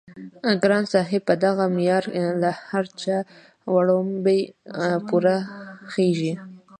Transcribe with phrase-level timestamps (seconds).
[0.61, 2.03] ګران صاحب په دغه معيار
[2.41, 3.17] له هر چا
[3.73, 4.41] وړومبی
[5.07, 5.37] پوره
[5.91, 6.33] خيژي